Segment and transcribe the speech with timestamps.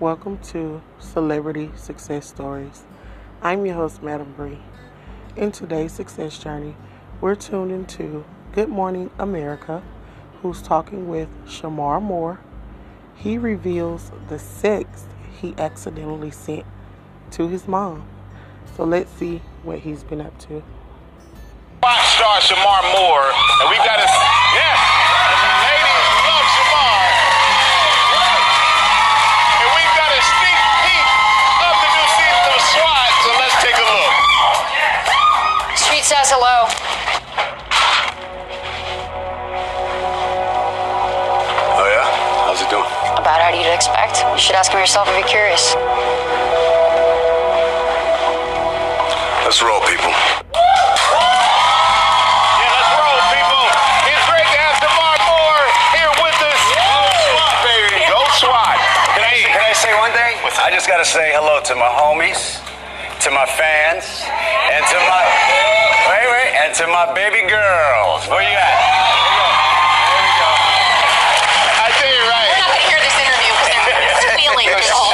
[0.00, 2.84] Welcome to Celebrity Success Stories.
[3.42, 4.60] I'm your host, Madam Bree.
[5.34, 6.76] In today's success journey,
[7.20, 9.82] we're tuned into Good Morning America,
[10.40, 12.38] who's talking with Shemar Moore.
[13.16, 15.06] He reveals the sex
[15.40, 16.64] he accidentally sent
[17.32, 18.08] to his mom.
[18.76, 20.62] So let's see what he's been up to.
[21.82, 23.30] Star Shemar Moore,
[23.62, 24.06] and we got a
[24.54, 24.97] yes,
[35.98, 36.70] Street says hello.
[41.74, 42.06] Oh yeah,
[42.46, 42.86] how's it doing?
[43.18, 44.22] About how do you'd expect.
[44.22, 45.74] You should ask him yourself if you're curious.
[49.42, 50.14] Let's roll, people.
[52.62, 53.66] Yeah, let's roll, people.
[54.06, 55.18] It's great to have Shemar
[55.98, 56.62] here with us.
[56.78, 58.06] SWAT.
[58.06, 58.78] Go SWAT.
[59.18, 60.38] Can I, can I say one thing?
[60.62, 62.62] I just got to say hello to my homies,
[63.26, 64.06] to my fans,
[64.70, 65.07] and to my wait wait, and
[66.78, 68.22] to my baby girls.
[68.30, 68.78] Where you at?
[71.74, 72.46] I tell you right.
[72.54, 75.10] We're not gonna hear this interview because they're squealing through the whole.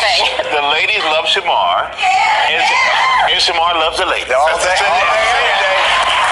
[0.52, 1.88] The ladies love Shemar,
[2.52, 2.60] and,
[3.32, 4.28] and Shemar loves the ladies.
[4.36, 5.78] All day, That's- all day, every day.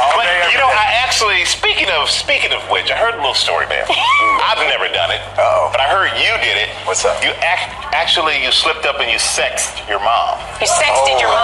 [0.04, 0.76] All But day, you know, day.
[0.84, 3.88] I actually speaking of speaking of which, I heard a little story, man.
[4.48, 5.72] I've never done it, Uh-oh.
[5.72, 6.68] but I heard you did it.
[6.84, 7.24] What's up?
[7.24, 10.36] You act, actually you slipped up and you sexed your mom.
[10.60, 11.40] You sexted your mom.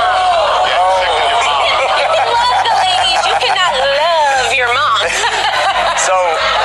[0.68, 1.56] Yeah, sexted your mom.
[1.88, 3.20] You can love the ladies.
[3.24, 4.98] You cannot love your mom.
[6.04, 6.14] So,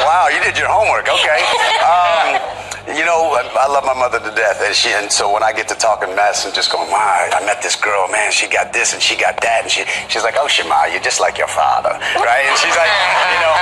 [0.07, 1.07] wow, you did your homework.
[1.07, 1.39] Okay.
[1.85, 2.27] Um,
[2.97, 5.51] you know, I I love my mother to death, and she, and so when I
[5.51, 8.71] get to talking mess and just going, wow, I met this girl, man, she got
[8.73, 11.51] this and she got that, and she, she's like, oh, Shema, you're just like your
[11.51, 12.45] father, right?
[12.47, 12.91] And she's like,
[13.35, 13.55] you know,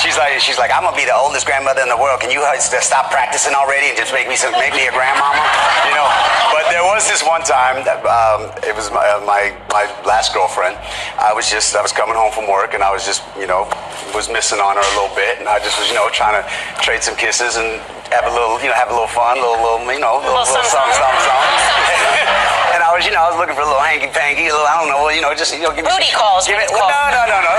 [0.00, 2.20] she's like, she's like, I'm gonna be the oldest grandmother in the world.
[2.20, 2.40] Can you
[2.84, 5.42] stop practicing already and just make me make me a grandmama?
[5.88, 6.08] You know.
[6.52, 10.34] But there was this one time, that, um, it was my, uh, my my last
[10.34, 10.76] girlfriend.
[11.18, 13.66] I was just, I was coming home from work, and I was just, you know,
[14.14, 16.44] was missing on her a little bit, and I just was, you know, trying to
[16.80, 17.82] trade some kisses and
[18.14, 20.46] have a little, you know, have a little fun, little, little, you know, little, Little
[20.46, 21.26] little something, something.
[21.26, 24.54] something, and I was, you know, I was looking for a little hanky panky, a
[24.54, 26.54] little, I don't know, you know, just, you know, give me Booty some, calls, Give
[26.62, 27.54] it's well, no, no, no, no.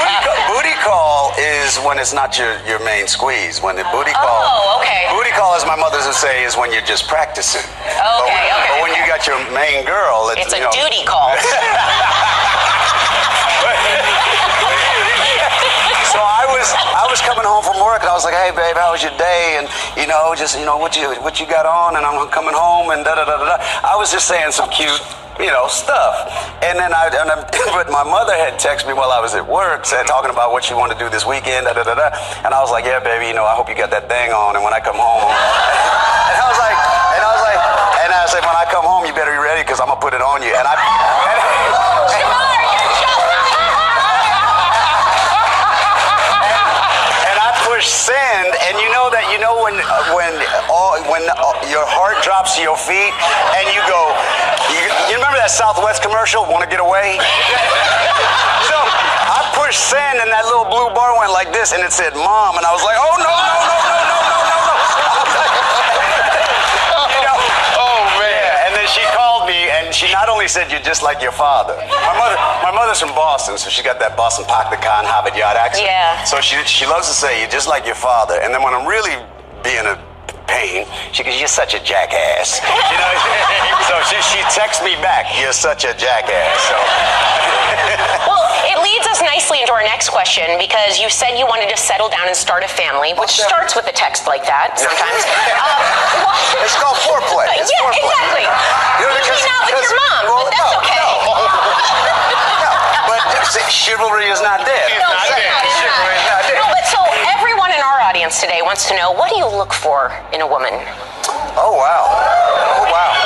[0.00, 3.60] booty, call, booty call is when it's not your, your main squeeze.
[3.60, 5.12] When the booty oh, call, Oh, okay.
[5.12, 7.68] Booty call, as my mother would say, is when you're just practicing.
[7.68, 8.48] but, when, okay.
[8.72, 11.36] but when you got your main girl, it's, It's a you know, duty call.
[16.16, 18.74] so I was I was coming home from work and I was like, hey babe,
[18.74, 19.62] how was your day?
[19.62, 21.94] And you know, just you know what you what you got on?
[21.94, 23.56] And I'm coming home and da da da da.
[23.86, 25.00] I was just saying some cute.
[25.38, 26.26] You know stuff,
[26.66, 27.30] and then I, and
[27.70, 30.66] but my mother had texted me while I was at work, said talking about what
[30.66, 32.10] she wanted to do this weekend, da da da da,
[32.42, 34.58] and I was like, yeah, baby, you know, I hope you got that thing on,
[34.58, 36.74] and when I come home, and I was like,
[37.14, 37.60] and I was like,
[38.02, 40.10] and I said, when I come home, you better be ready because I'm gonna put
[40.10, 40.74] it on you, and I,
[49.68, 49.84] when
[50.16, 50.32] when
[50.72, 51.28] all when
[51.68, 53.12] your heart drops to your feet
[53.60, 54.00] and you go,
[54.72, 54.80] you,
[55.12, 56.48] you remember that Southwest commercial?
[56.48, 57.20] Want to get away?
[58.64, 62.16] so I pushed sand and that little blue bar went like this, and it said
[62.16, 64.56] "Mom," and I was like, "Oh no no no no no no
[67.28, 67.34] no?
[67.78, 68.52] Oh man!
[68.64, 71.76] And then she called me, and she not only said you're just like your father.
[71.76, 75.84] My mother, my mother's from Boston, so she got that Boston Paktakan Harvard Yard accent.
[75.86, 76.24] Yeah.
[76.24, 78.88] So she she loves to say you're just like your father, and then when I'm
[78.88, 79.12] really
[79.68, 79.96] being a
[80.48, 83.12] pain, she goes, "You're such a jackass." You know.
[83.84, 86.76] so she she texts me back, "You're such a jackass." So.
[88.28, 91.76] Well, it leads us nicely into our next question because you said you wanted to
[91.76, 93.48] settle down and start a family, which Okay.
[93.48, 95.22] starts with a text like that sometimes.
[95.56, 95.80] um,
[96.26, 97.48] what- It's called foreplay.
[97.56, 98.02] It's yeah, foreplay.
[98.04, 98.44] exactly.
[98.44, 101.08] You know, Maybe because- not with your mom, well, but that's no, okay.
[102.64, 102.72] No,
[103.08, 104.97] but see, chivalry is not dead.
[108.28, 110.72] Audience today wants to know what do you look for in a woman?
[111.56, 112.04] Oh wow.
[112.76, 113.16] Oh wow.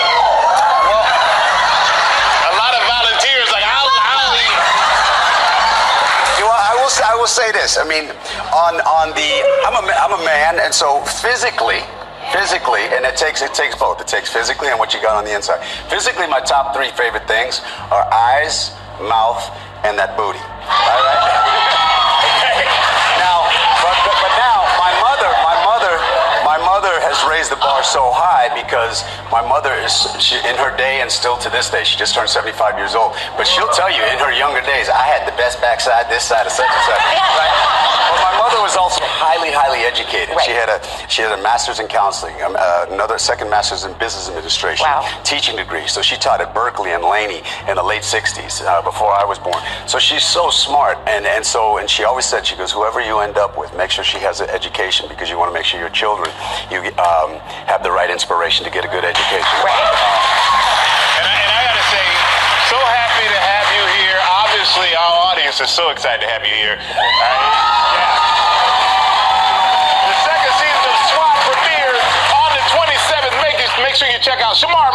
[2.47, 4.31] A lot of volunteers, like, I'll, I'll.
[6.39, 6.91] You know, I will.
[7.03, 7.79] I will say this.
[7.79, 8.15] I mean,
[8.55, 11.83] on on the, I'm a I'm a man, and so physically,
[12.31, 14.01] physically, and it takes it takes both.
[14.01, 15.67] It takes physically and what you got on the inside.
[15.91, 17.61] Physically, my top three favorite things
[17.91, 18.71] are eyes,
[19.03, 19.43] mouth,
[19.83, 20.39] and that booty.
[20.39, 21.27] All right.
[22.55, 22.71] Okay.
[23.19, 23.51] Now,
[23.83, 25.95] but, but but now, my mother, my mother,
[26.47, 26.59] my
[27.43, 29.01] raised the bar so high because
[29.33, 31.85] my mother is she, in her day and still to this day.
[31.85, 35.09] She just turned 75 years old, but she'll tell you in her younger days, I
[35.09, 37.01] had the best backside, this side of such and such.
[37.33, 37.55] Right?
[38.13, 40.37] But my mother was also highly, highly educated.
[40.45, 40.77] She had a
[41.09, 45.09] she had a master's in counseling, um, uh, another second master's in business administration, Wow.
[45.25, 45.87] teaching degree.
[45.89, 49.39] So she taught at Berkeley and Laney in the late 60s uh, before I was
[49.39, 49.57] born.
[49.87, 53.19] So she's so smart, and and so and she always said she goes, whoever you
[53.21, 55.81] end up with, make sure she has an education because you want to make sure
[55.81, 56.29] your children
[56.71, 59.57] you um, have the right inspiration to get a good education.
[59.63, 59.89] Right.
[61.19, 62.05] And I, and I gotta say,
[62.69, 64.19] so happy to have you here.
[64.47, 66.77] Obviously, our audience is so excited to have you here.
[66.77, 67.23] Uh,
[67.95, 68.17] yeah.
[70.11, 72.05] The second season of SWAT premieres
[72.35, 73.35] on the 27th.
[73.43, 74.91] Make, make sure you check out Shemar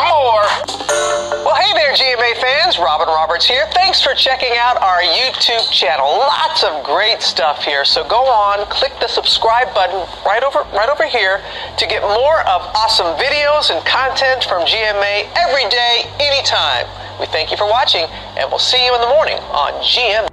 [2.97, 3.67] Robin Roberts here.
[3.75, 6.07] Thanks for checking out our YouTube channel.
[6.17, 7.85] Lots of great stuff here.
[7.85, 11.39] So go on, click the subscribe button right over right over here
[11.77, 16.87] to get more of awesome videos and content from GMA every day, anytime.
[17.19, 18.05] We thank you for watching,
[18.35, 20.26] and we'll see you in the morning on GMA.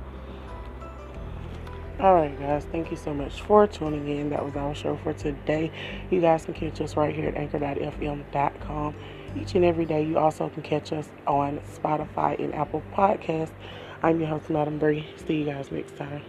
[2.04, 2.66] All right, guys.
[2.66, 4.28] Thank you so much for tuning in.
[4.28, 5.72] That was our show for today.
[6.10, 8.94] You guys can catch us right here at anchor.fm.com
[9.40, 10.04] each and every day.
[10.04, 13.54] You also can catch us on Spotify and Apple Podcasts.
[14.02, 15.08] I'm your host, Madam Bree.
[15.26, 16.20] See you guys next time.